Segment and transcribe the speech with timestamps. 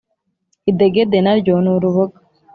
[0.71, 2.17] idegede na ryo ni uruboga.